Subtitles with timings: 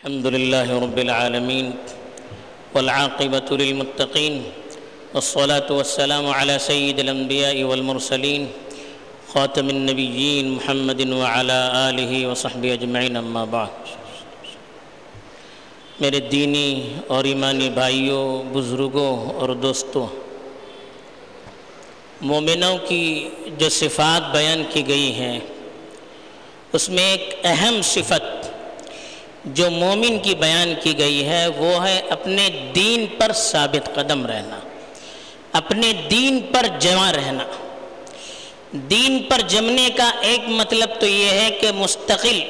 [0.00, 1.66] الحمد لله رب العالمين
[2.74, 4.34] والعاقبة للمتقين
[5.14, 8.48] والصلاة والسلام على سيد الأنبياء والمرسلين
[9.34, 11.58] خاتم النبيين محمد وعلى
[11.88, 13.74] آله وصحبه أجمعين أما بعد.
[16.00, 18.24] میرے دینی اور ایمانی بھائیوں،
[18.56, 20.06] بزرگوں اور دوستوں،
[22.32, 23.04] مومنوں کی
[23.58, 25.38] جو صفات بیان کی گئی ہیں،
[26.72, 28.39] اس میں ایک اہم صفت
[29.44, 34.60] جو مومن کی بیان کی گئی ہے، وہ ہے اپنے دین پر ثابت قدم رہنا،
[35.52, 37.44] اپنے دین پر جمع رہنا۔
[38.72, 42.40] دین پر جمنے کا ایک مطلب تو یہ ہے کہ مستقل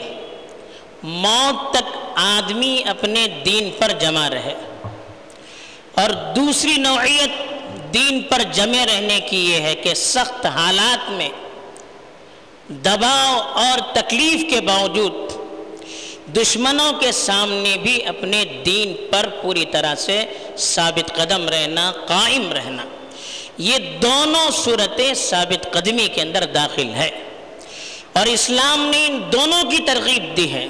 [1.03, 4.55] موت تک آدمی اپنے دین پر جمع رہے۔
[5.95, 7.31] اور دوسری نوعیت
[7.95, 11.29] دین پر جمے رہنے کی یہ ہے کہ سخت حالات میں
[12.69, 15.13] دباؤ اور تکلیف کے باوجود
[16.37, 20.25] دشمنوں کے سامنے بھی اپنے دین پر پوری طرح سے
[20.57, 22.85] ثابت قدم رہنا، قائم رہنا۔
[23.59, 27.11] یہ دونوں صورتیں ثابت قدمی کے اندر داخل ہے۔
[28.13, 30.67] اور اسلام نے ان دونوں کی ترغیب دی ہے۔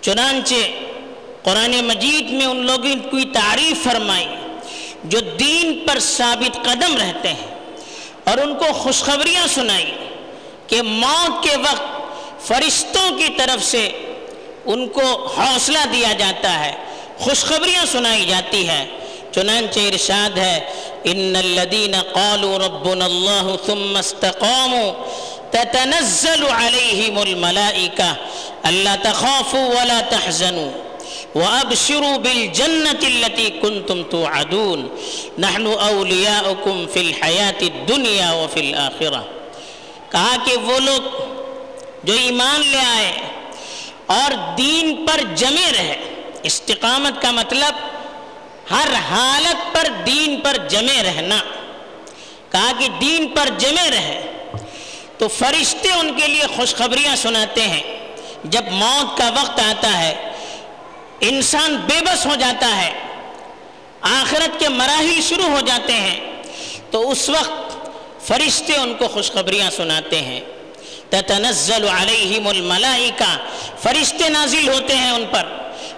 [0.00, 0.54] چنانچہ
[1.42, 4.28] قرآن مجید میں ان لوگوں کی تعریف فرمائی،
[5.04, 7.54] جو دین پر ثابت قدم رہتے ہیں۔
[8.24, 9.94] اور ان کو خوشخبریاں سنائی
[10.66, 11.82] کہ موت کے وقت
[12.46, 13.88] فرشتوں کی طرف سے
[14.72, 16.72] ان کو حوصلہ دیا جاتا ہے،
[17.18, 18.84] خوشخبریاں سنائی جاتی ہے
[19.34, 20.58] چنانچہ ارشاد ہے،
[21.12, 24.92] ان الذين قالوا ربنا الله ثم استقاموا
[25.52, 28.16] تتنزل عليهم الملائكه
[28.70, 30.70] الا تخافوا ولا تحزنوا
[31.34, 34.88] وابشروا بالجنه التي كنتم توعدون،
[35.38, 39.22] نحن اولياؤكم في الحياه الدنيا وفي الاخره
[40.10, 41.02] کہا کہ وہ لوگ
[42.04, 43.12] جو ایمان لے آئے
[44.06, 47.74] اور دین پر جمے رہے۔ استقامت کا مطلب
[48.70, 51.38] ہر حالت پر دین پر جمے رہنا۔
[52.50, 54.32] کہا کہ دین پر جمے رہے،
[55.18, 57.98] تو فرشتے ان کے لیے خوشخبریاں سناتے ہیں۔
[58.44, 60.32] جب موت کا وقت آتا ہے،
[61.20, 62.92] انسان بے بس ہو جاتا ہے،
[64.00, 66.42] آخرت کے مراحل شروع ہو جاتے ہیں،
[66.90, 67.76] تو اس وقت
[68.26, 70.40] فرشتے ان کو خوشخبریاں سناتے ہیں۔
[71.10, 73.36] تتنزل علیہم الملائکہ۔
[73.82, 75.44] فرشتے نازل ہوتے ہیں ان پر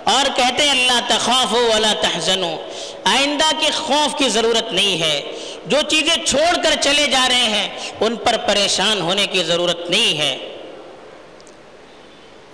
[0.05, 2.57] اور کہتے ہیں اللہ تخافو ولا تحزنو
[3.05, 5.23] آئندہ کے خوف کی ضرورت نہیں ہے۔
[5.67, 7.69] جو چیزیں چھوڑ کر چلے جا رہے ہیں،
[8.01, 10.39] ان پر پریشان ہونے کی ضرورت نہیں ہے۔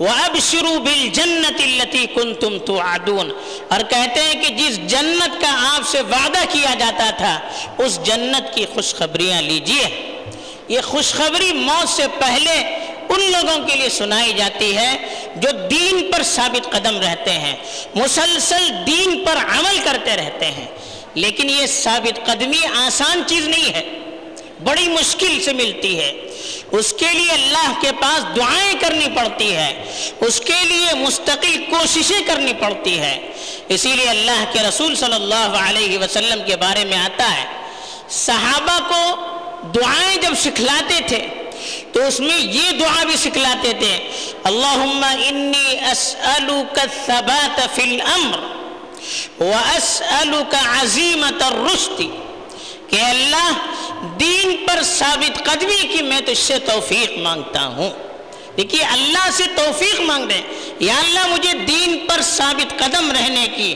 [0.00, 3.32] وَأَبْشِرُوا بِالْجَنَّةِ الَّتِي كُنْتُمْ تُعَدُونَ
[3.68, 7.40] اور کہتے ہیں کہ جس جنت کا آپ سے وعدہ کیا جاتا تھا،
[7.78, 10.11] اس جنت کی خوشخبریاں لیجیے۔
[10.68, 12.52] یہ خوشخبری موت سے پہلے
[13.08, 14.96] ان لوگوں کے لیے سنائی جاتی ہے
[15.36, 17.56] جو دین پر ثابت قدم رہتے ہیں،
[17.94, 20.66] مسلسل دین پر عمل کرتے رہتے ہیں۔
[21.14, 23.98] لیکن یہ ثابت قدمی آسان چیز نہیں ہے،
[24.64, 26.12] بڑی مشکل سے ملتی ہے۔
[26.72, 29.82] اس کے لیے اللہ کے پاس دعائیں کرنی پڑتی ہے
[30.20, 33.18] اس کے لیے مستقل کوششیں کرنی پڑتی ہے
[33.68, 37.44] اسی لیے اللہ کے رسول صلی اللہ علیہ وسلم کے بارے میں آتا ہے،
[38.08, 39.31] صحابہ کو
[39.62, 41.28] دعائیں جب سکھلاتے تھے،
[41.92, 44.10] تو اس میں یہ دعا بھی سکھلاتے تھے،
[44.44, 48.38] اللہم انی اسألوک الثبات فی الامر
[49.42, 52.02] واسألوک عظیمت الرشد.
[52.90, 53.52] کہ اللہ،
[54.20, 57.90] دین پر ثابت قدمی کی میں تو اس سے توفیق مانگتا ہوں۔
[58.56, 60.42] دیکھیے، اللہ سے توفیق مانگ رہے ہیں
[60.80, 63.74] یا اللہ، مجھے دین پر ثابت قدم رہنے کی،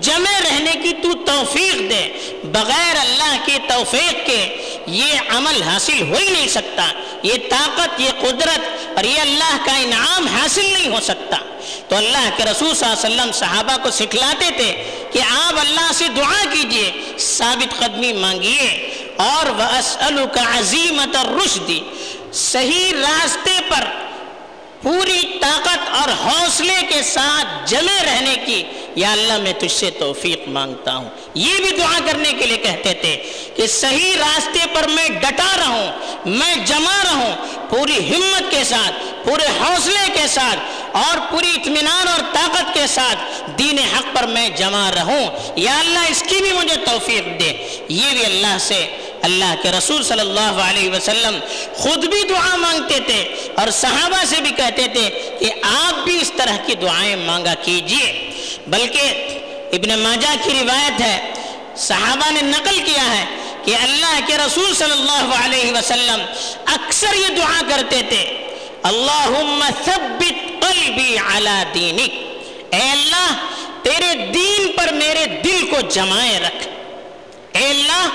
[0.00, 4.56] جمع رہنے کی تو توفیق دے۔ بغیر اللہ کی توفیق کے
[4.86, 6.86] یہ عمل حاصل ہو ہی نہیں سکتا۔
[7.22, 8.60] یہ طاقت، یہ قدرت
[8.96, 11.36] اور یہ اللہ کا انعام حاصل نہیں ہو سکتا۔
[11.88, 15.92] تو اللہ کے رسول صلی اللہ علیہ وسلم صحابہ کو سکھلاتے تھے کہ آپ اللہ
[15.94, 21.80] سے دعا کیجیے، ثابت قدمی مانگیے اور وَأَسْأَلُكَ عَزِيمَةَ الرُّشْدِ۔
[22.32, 24.07] صحیح راستے پر
[24.82, 28.62] پوری طاقت اور حوصلے کے ساتھ جمے رہنے کی،
[28.96, 32.92] یا اللہ میں تجھ سے توفیق مانگتا ہوں۔ یہ بھی دعا کرنے کے لیے کہتے
[33.00, 33.14] تھے
[33.56, 37.32] کہ صحیح راستے پر میں ڈٹا رہوں میں جمع رہوں
[37.70, 38.94] پوری ہمت کے ساتھ،
[39.24, 44.48] پورے حوصلے کے ساتھ اور پوری اطمینان اور طاقت کے ساتھ دین حق پر میں
[44.56, 45.24] جمع رہوں
[45.56, 47.52] یا اللہ اس کی بھی مجھے توفیق دے۔
[47.88, 48.80] یہ بھی اللہ سے
[49.22, 51.38] اللہ کے رسول صلی اللہ علیہ وسلم
[51.74, 53.22] خود بھی دعا مانگتے تھے
[53.54, 55.08] اور صحابہ سے بھی کہتے تھے
[55.40, 58.12] کہ آپ بھی اس طرح کی دعائیں مانگا کیجیے۔
[58.66, 59.38] بلکہ
[59.72, 61.32] ابن ماجہ کی روایت ہے،
[61.76, 63.24] صحابہ نے نقل کیا ہے
[63.64, 66.22] کہ اللہ کے رسول صلی اللہ علیہ وسلم
[66.66, 68.24] اکثر یہ دعا کرتے تھے،
[68.82, 73.32] اللہم ثبت قلبی علی دینک، اے اللہ
[73.82, 76.66] تیرے دین پر میرے دل کو جمائے رکھ۔
[77.56, 78.08] اے اللہ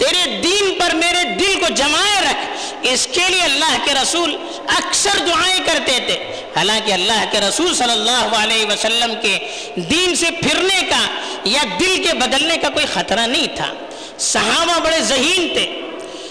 [0.00, 2.46] تیرے دین پر میرے دل کو جمائے رکھ۔
[2.82, 4.36] اس کے لیے اللہ کے رسول
[4.66, 9.38] اکثر دعائیں کرتے تھے۔ حالانکہ اللہ کے رسول صلی اللہ علیہ وسلم کے
[9.76, 11.04] دین سے پھرنے کا
[11.44, 13.74] یا دل کے بدلنے کا کوئی خطرہ نہیں تھا۔
[14.18, 15.80] صحابہ بڑے ذہین تھے۔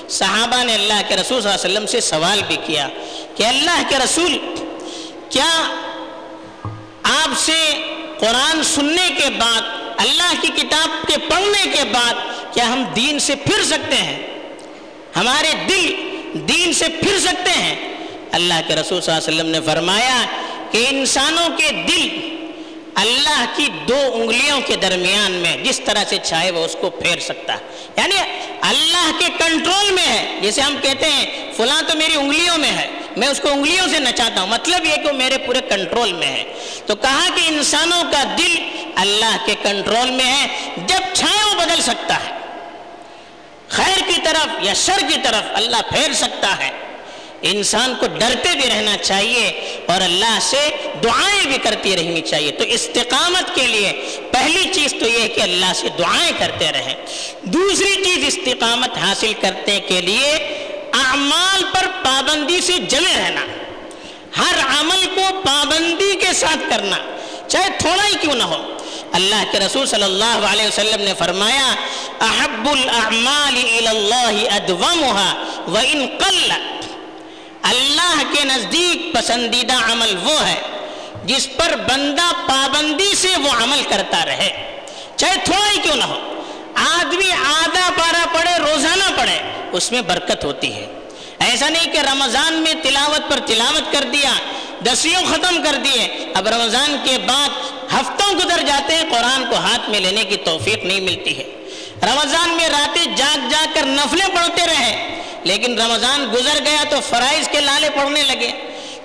[0.10, 2.88] صحابہ نے اللہ کے رسول صلی اللہ علیہ وسلم سے سوال بھی کیا
[3.36, 4.38] کہ اللہ کے رسول،
[5.30, 5.52] کیا
[7.04, 7.60] آپ سے
[8.20, 9.62] قرآن سننے کے بعد،
[9.98, 12.14] اللہ کی کتاب کے پڑھنے کے بعد
[12.54, 14.20] کیا ہم دین سے پھر سکتے ہیں؟
[15.16, 15.96] ہمارے دل
[16.34, 17.76] دین سے پھر سکتے ہیں؟
[18.32, 20.26] اللہ کے رسول صلی اللہ علیہ وسلم نے فرمایا
[20.72, 22.30] کہ انسانوں کے دل
[22.96, 27.20] اللہ کی دو انگلیوں کے درمیان میں جس طرح سے چاہے وہ اس کو پھیر
[27.20, 27.60] سکتا ہے۔
[27.98, 28.16] یعنی
[28.62, 32.88] اللہ کے کنٹرول میں ہے۔ جیسے ہم کہتے ہیں، فلاں تو میری انگلیوں میں ہے،
[33.18, 36.28] میں اس کو انگلیوں سے نچاتا ہوں۔ مطلب یہ کہ وہ میرے پورے کنٹرول میں
[36.28, 36.54] ہے۔
[36.86, 38.56] تو کہا کہ انسانوں کا دل
[38.96, 42.39] اللہ کے کنٹرول میں ہے، جب چاہے وہ بدل سکتا ہے۔
[43.70, 46.70] خیر کی طرف یا شر کی طرف اللہ پھیر سکتا ہے۔
[47.42, 49.48] انسان کو ڈرتے بھی رہنا چاہیے
[49.88, 50.70] اور اللہ سے
[51.04, 55.74] دعائیں بھی کرتی رہنی چاہیے۔ تو استقامت کے لیے پہلی چیز تو یہ کہ اللہ
[55.76, 56.94] سے دعائیں کرتے رہیں۔
[57.42, 60.32] دوسری چیز استقامت حاصل کرنے کے لیے
[60.94, 63.46] اعمال پر پابندی سے جمے رہنا۔
[64.38, 66.98] ہر عمل کو پابندی کے ساتھ کرنا،
[67.48, 68.78] چاہے تھوڑا ہی کیوں نہ ہو۔
[69.12, 71.76] اللہ کے رسول صلی اللہ علیہ وسلم نے فرمایا،
[72.20, 75.34] احب الاعمال اللہ ادومها
[75.68, 76.86] وان قلت۔
[77.64, 80.62] اللہ کے نزدیک پسندیدہ عمل وہ ہے
[81.26, 84.80] جس پر بندہ پابندی سے وہ عمل کرتا رہے۔
[85.16, 86.42] چاہے تھوڑا ہی کیوں نہ ہو،
[86.76, 89.40] آدمی آدھا پارا پڑے روزانہ پڑے
[89.72, 90.86] اس میں برکت ہوتی ہے۔
[91.40, 94.32] ایسا نہیں کہ رمضان میں تلاوت پر تلاوت کر دیا
[94.86, 97.50] دسیوں ختم کر دیے۔ اب رمضان کے بعد
[97.94, 101.44] ہفتوں گزر جاتے ہیں، قرآن کو ہاتھ میں لینے کی توفیق نہیں ملتی ہے۔
[102.04, 107.48] رمضان میں راتیں جاگ جاگ کر نفلیں پڑھتے رہے، لیکن رمضان گزر گیا تو فرائض
[107.48, 108.52] کے لالے پڑھنے لگے۔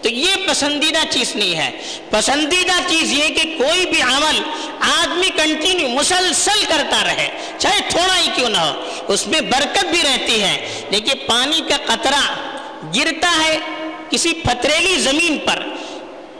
[0.03, 1.71] تو یہ پسندیدہ چیز نہیں ہے۔
[2.11, 4.43] پسندیدہ چیز یہ کہ کوئی بھی عمل
[4.81, 7.29] آدمی کنٹینیو مسلسل کرتا رہے،
[7.59, 11.77] چاہے تھوڑا ہی کیوں نہ ہو، اس میں برکت بھی رہتی ہے۔ دیکھیے، پانی کا
[11.87, 12.23] قطرہ
[12.97, 13.59] گرتا ہے
[14.15, 15.63] کسی پتریلی زمین پر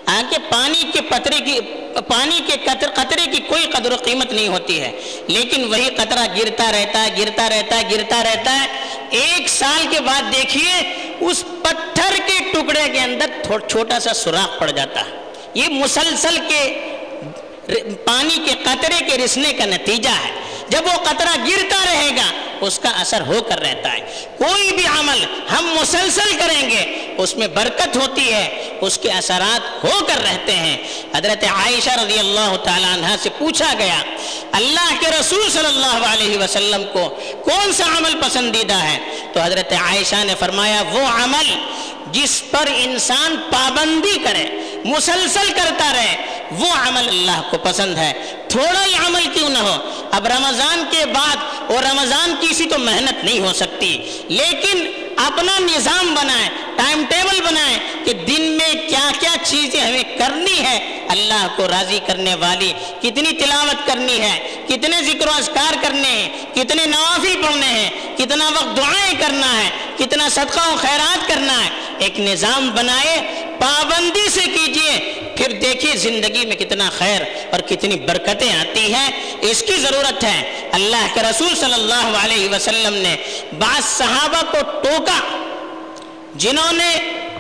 [0.07, 1.61] آگے پانی کے پترے کی،
[2.09, 2.57] پانی کے
[2.95, 4.93] قطرے کی کوئی قدر و قیمت نہیں ہوتی ہے۔
[5.29, 8.67] لیکن وہی قطرہ گرتا رہتا ہے گرتا رہتا ہے گرتا رہتا۔ ہے
[9.11, 14.71] ایک سال کے بعد دیکھیے، اس پتھر کے ٹکڑے کے اندر چھوٹا سا سوراخ پڑ
[14.71, 16.91] جاتا۔ ہے یہ مسلسل کے
[18.05, 20.31] پانی کے قطرے کے رسنے کا نتیجہ ہے۔
[20.69, 24.01] جب وہ قطرہ گرتا رہے گا اس کا اثر ہو کر رہتا ہے۔
[24.39, 29.85] کوئی بھی عمل ہم مسلسل کریں گے، اس میں برکت ہوتی ہے، اس کے اثرات
[29.85, 30.77] ہو کر رہتے ہیں۔
[31.15, 34.03] حضرت عائشہ رضی اللہ تعالیٰ عنہ سے پوچھا گیا،
[34.53, 37.09] اللہ کے رسول صلی اللہ علیہ وسلم کو
[37.45, 38.99] کون سا عمل پسندیدہ ہے؟
[39.33, 41.55] تو حضرت عائشہ نے فرمایا، وہ عمل
[42.15, 44.45] جس پر انسان پابندی کرے،
[44.85, 46.17] مسلسل کرتا رہے،
[46.51, 48.13] وہ عمل اللہ کو پسند ہے۔
[48.49, 49.77] تھوڑا ہی عمل کیوں نہ ہو؟
[50.13, 51.37] اب رمضان کے بعد
[51.71, 53.97] اور رمضان کی سی تو محنت نہیں ہو سکتی،
[54.29, 60.61] لیکن اپنا نظام بنائیں ٹائم ٹیبل بنائیں کہ دن میں کیا کیا چیزیں ہمیں کرنی
[60.61, 62.73] ہے۔ اللہ کو راضی کرنے والی
[63.03, 68.49] کتنی تلاوت کرنی ہے، کتنے ذکر و اذکار کرنے ہیں، کتنے نوافل پڑھنے ہیں، کتنا
[68.49, 74.41] وقت دعائیں کرنا ہے، کتنا صدقہ و خیرات کرنا ہے۔ ایک نظام بنائے، پابندی سے
[74.41, 80.25] کیجیے، پھر دیکھیے زندگی میں کتنا خیر اور کتنی برکتیں آتی ہیں۔ اس کی ضرورت
[80.25, 83.17] ہے۔ اللہ کے رسول صلی اللہ علیہ وسلم نے
[83.59, 85.44] بعض صحابہ کو ٹوکا۔
[86.35, 86.99] جنہوں نے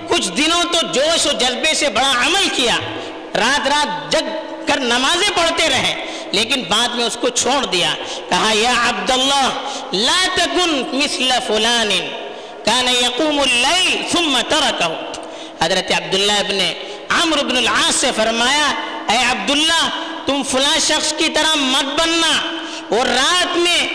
[0.09, 2.77] کچھ دنوں تو جوش و جذبے سے بڑا عمل کیا،
[3.35, 4.27] رات رات جگ
[4.67, 7.95] کر نمازیں پڑھتے رہے، لیکن بعد میں اس کو چھوڑ دیا۔
[8.29, 9.49] کہا، یا عبداللہ،
[9.93, 11.89] لا تکن مثل فلان
[12.65, 15.11] کان یقوم اللیل ثم ترکہ۔
[15.65, 16.59] حضرت عبداللہ ابن
[17.09, 18.67] عمر بن العاص سے فرمایا،
[19.09, 19.89] اے عبداللہ،
[20.27, 22.57] تم فلاں شخص کی طرح مت بننا۔
[22.91, 23.89] وہ رات میں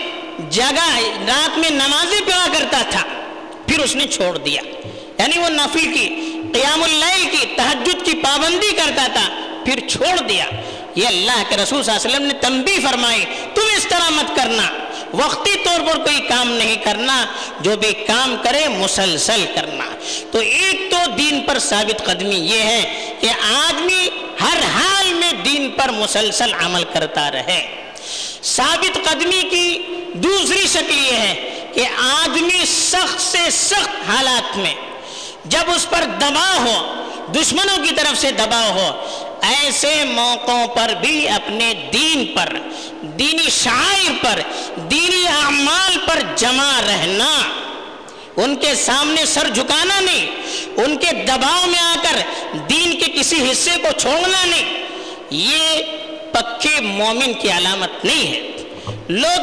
[0.50, 3.02] جگہ، رات میں نمازیں پڑھا کرتا تھا،
[3.66, 4.62] پھر اس نے چھوڑ دیا۔
[5.20, 9.28] یعنی وہ نفل کی، قیام اللیل کی تحجد کی پابندی کرتا تھا،
[9.64, 10.44] پھر چھوڑ دیا۔
[10.94, 13.24] یہ اللہ کے رسول صلی اللہ علیہ وسلم نے تنبیہ فرمائی،
[13.54, 14.62] تم اس طرح مت کرنا۔
[15.12, 17.26] وقتی طور پر کوئی کام نہیں کرنا،
[17.60, 19.84] جو بھی کام کرے مسلسل کرنا۔
[20.30, 24.08] تو ایک تو دین پر ثابت قدمی یہ ہے کہ آدمی
[24.40, 27.82] ہر حال میں دین پر مسلسل عمل کرتا رہے۔
[28.42, 29.78] ثابت قدمی کی
[30.14, 34.74] دوسری شکل یہ ہے کہ آدمی سخت سے سخت حالات میں
[35.44, 37.04] جب اس پر دباؤ ہو،
[37.34, 39.00] دشمنوں کی طرف سے دباؤ ہو،
[39.42, 42.48] ایسے موقعوں پر بھی اپنے دین پر،
[43.02, 44.40] دینی شاعر پر،
[44.76, 47.42] دینی اعمال پر جمع رہنا۔
[48.36, 50.26] ان کے سامنے سر جھکانا نہیں،
[50.76, 52.20] ان کے دباؤ میں آ کر
[52.68, 54.86] دین کے کسی حصے کو چھوڑنا نہیں۔
[55.30, 55.82] یہ
[56.32, 58.50] پکے مومن کی علامت نہیں ہے۔
[59.08, 59.40] لوگ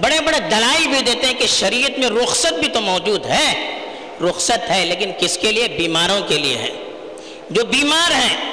[0.00, 3.78] بڑے بڑے دلائی بھی دیتے ہیں کہ شریعت میں رخصت بھی تو موجود ہے۔
[4.30, 6.68] رخصت ہے، لیکن کس کے لیے؟ بیماروں کے لیے ہے۔
[7.50, 8.52] جو بیمار ہیں،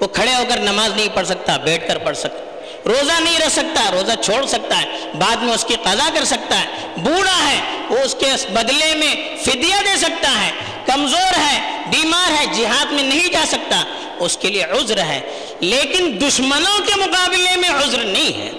[0.00, 2.44] وہ کھڑے ہو کر نماز نہیں پڑھ سکتا، بیٹھ کر پڑھ سکتا۔
[2.84, 6.60] روزہ نہیں رہ سکتا، روزہ چھوڑ سکتا ہے۔ بعد میں اس کی قضا کر سکتا
[6.60, 10.50] ہے۔ بوڑھا ہے، وہ اس کے بدلے میں فدیہ دے سکتا ہے۔
[10.86, 13.84] کمزور ہے، بیمار ہے، جہاد میں نہیں جا سکتا۔
[14.18, 15.20] اس کے لیے عذر ہے۔
[15.60, 18.50] لیکن دشمنوں کے مقابلے میں عذر نہیں ہے۔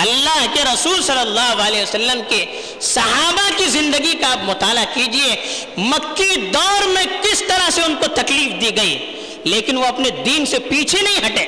[0.00, 2.44] اللہ کے رسول صلی اللہ علیہ وسلم کے
[2.80, 5.34] صحابہ کی زندگی کا آپ مطالعہ کیجیے،
[5.76, 8.94] مکی دور میں کس طرح سے ان کو تکلیف دی گئی،
[9.44, 11.44] لیکن وہ اپنے دین سے پیچھے نہیں ہٹے۔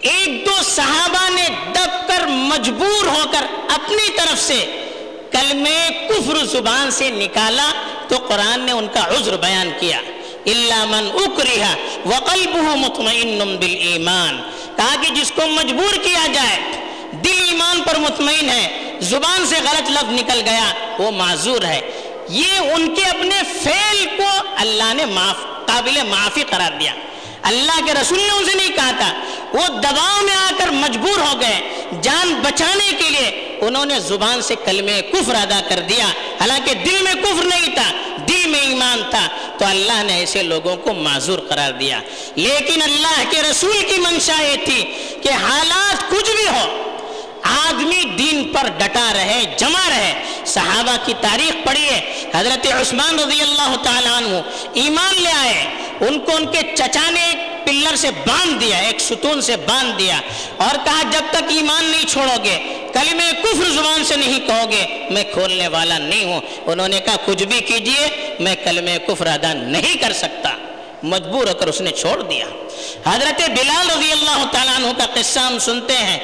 [0.00, 4.64] ایک دو صحابہ نے دب کر مجبور ہو کر اپنی طرف سے
[5.30, 7.70] کلمہ کفر زبان سے نکالا
[8.08, 10.00] تو قرآن نے ان کا عذر بیان کیا۔
[10.46, 11.70] اللہ من اکریہ
[12.06, 14.42] وقلبہ مطمئن بالایمان۔
[14.76, 16.58] کہا کہ جس کو مجبور کیا جائے،
[17.12, 21.80] دل ایمان پر مطمئن ہے، زبان سے غلط لفظ نکل گیا، وہ معذور ہے۔
[22.28, 26.92] یہ ان کے اپنے فعل کو اللہ نے معاف، قابل معافی قرار دیا۔
[27.42, 29.12] اللہ کے رسول نے اسے نہیں کہا تھا۔
[29.52, 34.42] وہ دباؤ میں آ کر مجبور ہو گئے۔ جان بچانے کے لیے انہوں نے زبان
[34.42, 36.06] سے کلمہ کفر ادا کر دیا۔
[36.40, 37.92] حالانکہ دل میں کفر نہیں تھا۔
[38.56, 42.00] میں ایمان تھا تو اللہ نے ایسے لوگوں کو معذور قرار دیا۔
[42.34, 44.82] لیکن اللہ کے رسول کی منشا یہ تھی
[45.22, 46.92] کہ حالات کچھ بھی ہو،
[47.42, 53.76] آدمی دین پر ڈٹا رہے، جمع رہے۔ صحابہ کی تاریخ پڑھیے، حضرت عثمان رضی اللہ
[53.82, 54.40] تعالیٰ عنہ
[54.72, 55.64] ایمان لے آئے،
[56.00, 59.98] ان کو ان کے چچا نے ایک پلر سے باندھ دیا، ایک ستون سے باندھ
[59.98, 60.20] دیا۔
[60.56, 65.06] اور کہا، جب تک ایمان نہیں چھوڑو گے کلمہ کفر زبان سے نہیں کہو گے،
[65.10, 69.52] میں کھولنے والا نہیں ہوں۔ انہوں نے کہا، کچھ بھی کیجیے، میں کلمہ کفر ادا
[69.52, 70.56] نہیں کر سکتا۔
[71.02, 72.44] مجبور ہو کر اس نے چھوڑ دیا۔
[73.06, 76.18] حضرت بلال رضی اللہ تعالیٰ عنہ کا قصہ ہم سنتے ہیں۔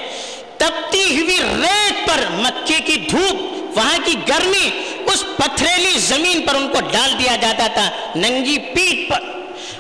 [0.59, 3.43] تپتی ہوئی ریت پر مکے کی دھوپ،
[3.79, 4.71] وہاں کی گرمی،
[5.07, 9.21] اس پتھریلی زمین پر ان کو ڈال دیا جاتا تھا۔ ننگی پیٹ پر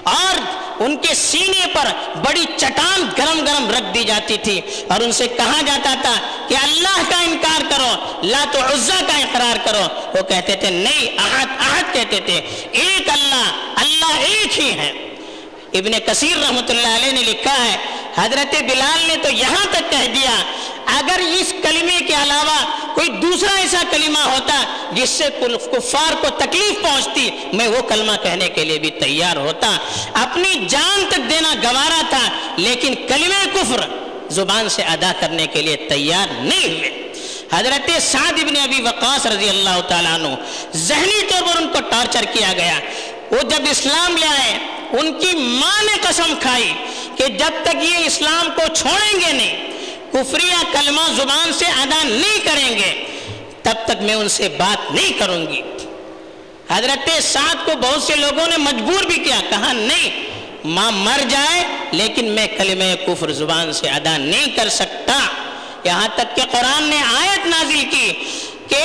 [0.02, 5.12] اور ان کے سینے پر بڑی چٹان گرم گرم رکھ دی جاتی تھی اور ان
[5.12, 6.14] سے کہا جاتا تھا
[6.49, 9.82] کہ اللہ کا انکار کرو، لا تو عزا کا اقرار کرو۔
[10.14, 12.35] وہ کہتے تھے، نہیں، احد احد کہتے تھے،
[12.73, 14.92] ایک اللہ اللہ ایک ہی ہے۔
[15.79, 17.76] ابن کثیر رحمۃ اللہ علیہ نے لکھا ہے،
[18.17, 20.35] حضرت بلال نے تو یہاں تک کہہ دیا،
[20.99, 22.59] اگر اس کلمے کے علاوہ
[22.95, 24.62] کوئی دوسرا ایسا کلمہ ہوتا
[24.95, 25.29] جس سے
[25.73, 29.76] کفار کو تکلیف پہنچتی، میں وہ کلمہ کہنے کے لیے بھی تیار ہوتا۔
[30.23, 32.26] اپنی جان تک دینا گوارا تھا،
[32.57, 33.87] لیکن کلمہ کفر
[34.31, 36.91] زبان سے ادا کرنے کے لیے تیار نہیں ہوئے۔
[37.52, 40.29] حضرت سعد ابن ابی وقاص رضی اللہ تعالیٰ عنہ
[40.85, 42.79] ذہنی طور پر ان کو ٹارچر کیا گیا۔
[43.33, 44.59] وہ جب اسلام لے آئے،
[44.93, 46.73] ان کی ماں نے قسم کھائی
[47.17, 49.71] کہ جب تک یہ اسلام کو چھوڑیں گے نہیں،
[50.12, 52.93] کفریہ کلمہ زبان سے ادا نہیں کریں گے،
[53.62, 55.61] تب تک میں ان سے بات نہیں کروں گی۔
[56.71, 60.11] حضرت سعد کو بہت سے لوگوں نے مجبور بھی کیا، کہا نہیں،
[60.65, 61.62] ماں مر جائے
[61.93, 65.19] لیکن میں کلمہ کفر زبان سے ادا نہیں کر سکتا۔
[65.85, 68.12] یہاں تک کہ قرآن نے آیت نازل کی
[68.69, 68.83] کہ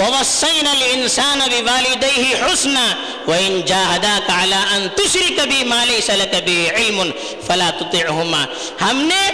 [0.00, 2.94] وَوَصَّيْنَا الْإِنسَانَ بِوَالِدَيْهِ حُسْنًا
[3.26, 7.06] وَإِن جَاهَدَاكَ عَلَىٰ أَن تُشْرِكَ بِي مَا لَيْسَ لَكَ بِهِ عِلْمٌ
[7.46, 8.44] فَلَا تُطِعْهُمَا۔
[8.90, 9.30] ہم نے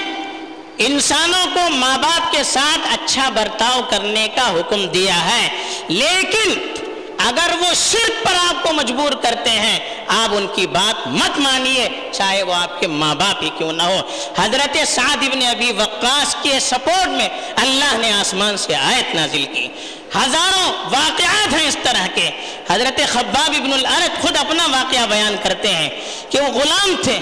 [0.78, 5.48] انسانوں کو ماں باپ کے ساتھ اچھا برتاؤ کرنے کا حکم دیا ہے۔
[5.88, 6.76] لیکن
[7.18, 11.88] اگر وہ شرک پر آپ کو مجبور کرتے ہیں، آپ ان کی بات مت مانیے،
[12.12, 14.00] چاہے وہ آپ کے ماں باپ ہی کیوں نہ ہو۔
[14.38, 19.68] حضرت سعد ابن ابی وقاص کے سپورٹ میں اللہ نے آسمان سے آیت نازل کی۔
[20.14, 22.30] ہزاروں واقعات ہیں اس طرح کے۔
[22.70, 25.88] حضرت خباب ابن العرت خود اپنا واقعہ بیان کرتے ہیں
[26.30, 27.18] کہ وہ غلام تھے۔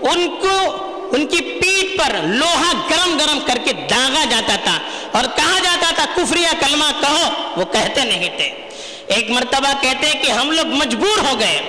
[0.00, 4.78] ان کو ان کی پیٹ پر لوہا گرم گرم کر کے داغا جاتا تھا
[5.12, 8.50] اور کہا جاتا تھا، کفریہ کلمہ کہو، وہ کہتے نہیں تھے۔
[9.06, 11.62] ایک مرتبہ کہتے کہ ہم لوگ مجبور ہو گئے۔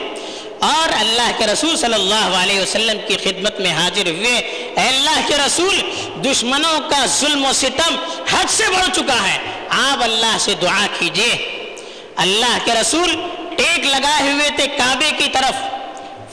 [0.59, 4.37] اور اللہ کے رسول صلی اللہ علیہ وسلم کی خدمت میں حاضر ہوئے۔
[4.77, 5.81] اے اللہ کے رسول،
[6.25, 7.95] دشمنوں کا ظلم و ستم
[8.31, 9.37] حد سے بڑھ چکا ہے۔
[9.69, 11.63] آپ اللہ سے دعا کیجیے۔
[12.15, 13.15] اللہ کے رسول،
[13.57, 15.53] ٹیک لگائے ہوئے تھے کعبے کی طرف۔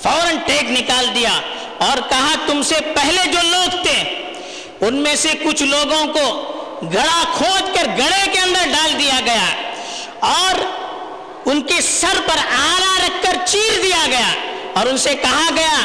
[0.02, 1.40] فوراً ٹیک نکال دیا
[1.78, 4.23] اور کہا، تم سے پہلے جو لوگ تھے،
[4.81, 6.50] ان میں سے کچھ لوگوں کو
[6.95, 9.73] گڑا کھود کر گڑے کے اندر ڈال دیا گیا۔
[10.21, 10.83] اور
[11.44, 14.32] ان کے سر پر آلہ رکھ کر چیر دیا گیا
[14.74, 15.78] اور ان سے کہا گیا،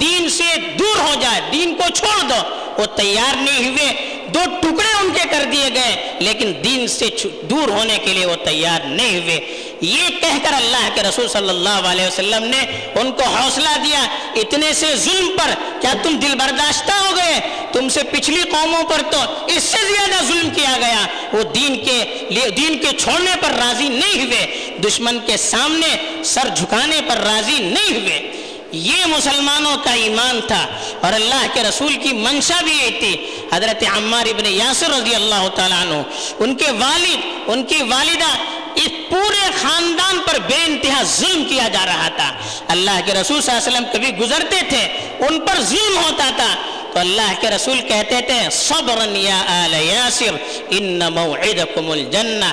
[0.00, 2.40] دین سے دور ہو جائے دین کو چھوڑ دو۔
[2.78, 3.92] وہ تیار نہیں ہوئے،
[4.34, 7.08] دو ٹکڑے ان کے کر دیے گئے، لیکن دین سے
[7.42, 9.40] دور ہونے کے لیے وہ تیار نہیں ہوئے۔
[9.80, 12.60] یہ کہہ کر اللہ کے رسول صلی اللہ علیہ وسلم نے
[13.00, 14.02] ان کو حوصلہ دیا۔
[14.36, 17.40] اتنے سے ظلم پر کیا تم دل برداشتہ ہو گئے؟
[17.72, 22.26] تم سے پچھلی قوموں پر تو اس سے زیادہ ظلم کیا گیا۔ وہ دین کے
[22.30, 27.58] لیے دین کے چھوڑنے پر راضی نہیں ہوئے۔ دشمن کے سامنے سر جھکانے پر راضی
[27.58, 28.32] نہیں ہوئے۔
[28.72, 30.66] یہ مسلمانوں کا ایمان تھا۔
[31.00, 35.48] اور اللہ کے رسول کی منشا بھی یہ تھی۔ حضرت عمار ابن یاسر رضی اللہ
[35.54, 36.02] تعالیٰ عنہ،
[36.38, 38.36] ان کے والد ان کی والدہ
[38.74, 42.32] اس پورے خاندان پر بے انتہا ظلم کیا جا رہا تھا۔
[42.68, 44.82] اللہ کے رسول صلی اللہ علیہ وسلم کبھی گزرتے تھے،
[45.28, 46.54] ان پر ظلم ہوتا تھا۔
[46.92, 50.34] تو اللہ کے رسول کہتے تھے، صبرن یا آل یاسر،
[50.70, 52.44] ان موعدکم الجنہ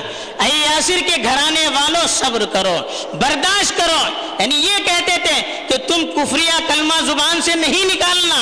[0.42, 2.76] اے یاسر کے گھرانے والوں صبر کرو،
[3.12, 4.00] برداشت کرو۔
[4.38, 8.40] یعنی یہ کہتے تھے کہ تم کفریہ کلمہ زبان سے نہیں نکالنا،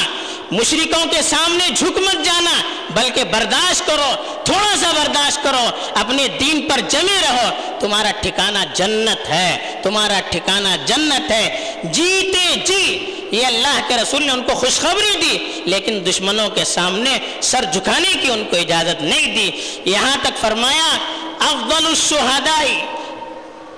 [0.50, 4.12] مشرکوں کے سامنے جھک مت جانا، بلکہ برداشت کرو،
[4.44, 10.68] تھوڑا سا برداشت کرو، اپنے دین پر جمے رہو۔ تمہارا ٹھکانہ جنت ہے، تمہارا ٹھکانہ
[10.86, 16.50] جنت ہے۔ جیتے جی یہ اللہ کے رسول نے ان کو خوشخبری دی، لیکن دشمنوں
[16.50, 19.50] کے سامنے سر جھکانے کی ان کو اجازت نہیں دی۔
[19.84, 20.98] یہاں تک فرمایا،
[21.38, 22.78] افضل الشہدائی،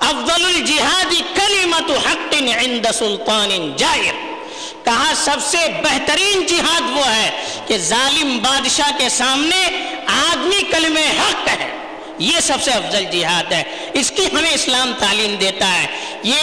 [0.00, 4.12] افضل الجہاد کلمت حق عند سلطان جائر۔
[4.84, 11.48] کہا، سب سے بہترین جہاد وہ ہے کہ ظالم بادشاہ کے سامنے آدمی کلم حق
[11.48, 11.76] ہے۔
[12.18, 15.86] یہ سب سے افضل جہاد ہے۔ اس کی ہمیں اسلام تعلیم دیتا ہے۔
[16.22, 16.40] یہ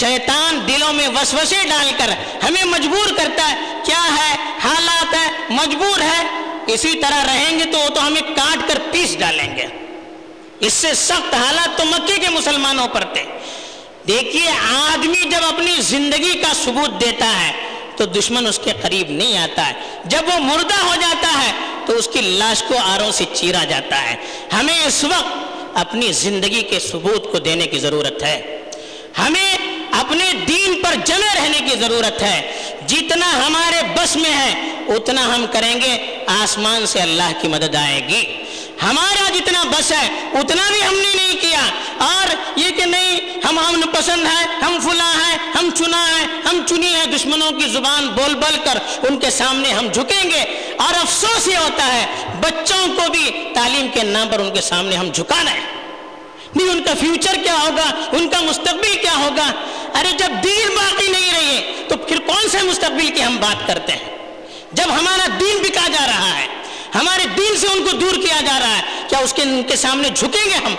[0.00, 2.08] شیطان دلوں میں وسوسے ڈال کر
[2.44, 6.22] ہمیں مجبور کرتا ہے۔ کیا ہے؟ حالات ہے مجبور ہے
[6.66, 9.66] اسی طرح رہیں گے تو وہ تو ہمیں کاٹ کر پیس ڈالیں گے۔
[10.60, 13.22] اس سے سخت حالات تو مکے کے مسلمانوں پر تھے۔
[14.08, 17.52] دیکھیے، آدمی جب اپنی زندگی کا ثبوت دیتا ہے
[17.96, 19.72] تو دشمن اس کے قریب نہیں آتا ہے۔
[20.04, 21.52] جب وہ مردہ ہو جاتا ہے
[21.86, 24.16] تو اس کی لاش کو آروں سے چیرا جاتا ہے۔
[24.52, 28.64] ہمیں اس وقت اپنی زندگی کے ثبوت کو دینے کی ضرورت ہے۔
[29.18, 29.54] ہمیں
[29.92, 35.46] اپنے دین پر جمے رہنے کی ضرورت ہے۔ جتنا ہمارے بس میں ہے، اتنا ہم
[35.52, 38.44] کریں گے۔ آسمان سے اللہ کی مدد آئے گی۔
[38.82, 41.60] ہمارا جتنا بس ہے، اتنا بھی ہم نے نہیں کیا۔
[41.98, 46.60] اور یہ کہ نہیں، ہم ہم پسند ہے ہم فلاں ہیں، ہم چنا ہے ہم
[46.66, 50.40] چنی ہے دشمنوں کی زبان بول بول کر ان کے سامنے ہم جھکیں گے۔
[50.78, 52.06] اور افسوس یہ ہوتا ہے،
[52.40, 55.60] بچوں کو بھی تعلیم کے نام پر ان کے سامنے ہم جھکانا ہے۔
[56.54, 59.52] نہیں، ان کا فیوچر کیا ہوگا؟ ان کا مستقبل کیا ہوگا؟
[59.94, 63.66] ارے جب دین باقی نہیں رہی ہے، تو پھر کون سے مستقبل کی ہم بات
[63.66, 64.16] کرتے ہیں؟
[64.72, 66.46] جب ہمارا دین بکا جا رہا ہے،
[66.94, 69.76] ہمارے دین سے ان کو دور کیا جا رہا ہے، کیا اس کے ان کے
[69.76, 70.74] سامنے جھکیں گے ہم؟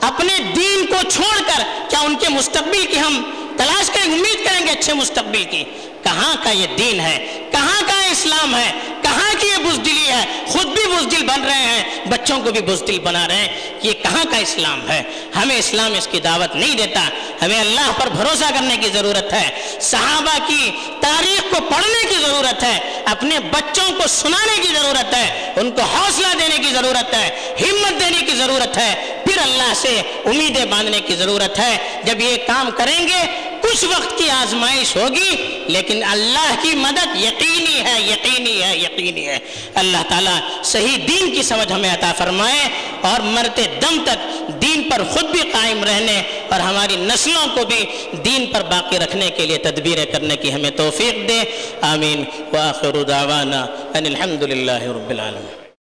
[0.00, 3.22] اپنے دین کو چھوڑ کر کیا ان کے مستقبل کی ہم
[3.56, 5.64] تلاش کریں، امید کریں گے اچھے مستقبل کی؟
[6.02, 8.70] کہاں کا یہ دین ہے؟ کہاں کا اسلام ہے؟
[9.12, 12.98] کہاں کی یہ بزدلی ہے؟ خود بھی بزدل بن رہے ہیں، بچوں کو بھی بزدل
[12.98, 15.02] بنا رہے ہیں۔ یہ کہاں کا اسلام ہے؟
[15.36, 17.00] ہمیں اسلام اس کی دعوت نہیں دیتا۔
[17.42, 20.70] ہمیں اللہ پر بھروسہ کرنے کی ضرورت ہے۔ صحابہ کی
[21.00, 25.80] تاریخ کو پڑھنے کی ضرورت ہے۔ اپنے بچوں کو سنانے کی ضرورت ہے۔ ان کو
[25.80, 31.14] حوصلہ دینے کی ضرورت ہے۔ ہمت دینے کی ضرورت ہے۔ اللہ سے امیدیں باندھنے کی
[31.14, 33.26] ضرورت ہے۔ جب یہ کام کریں گے،
[33.60, 39.38] کچھ وقت کی آزمائش ہوگی، لیکن اللہ کی مدد یقینی ہے یقینی ہے یقینی ہے۔
[39.74, 42.68] اللہ تعالیٰ صحیح دین کی سمجھ ہمیں عطا فرمائے
[43.00, 47.84] اور مرتے دم تک دین پر خود بھی قائم رہنے اور ہماری نسلوں کو بھی
[48.24, 51.40] دین پر باقی رکھنے کے لیے تدبیریں کرنے کی ہمیں توفیق دے۔
[51.80, 53.60] آمین۔ وآخر دعوانا
[53.94, 55.61] ان الحمد للہ رب العالمین۔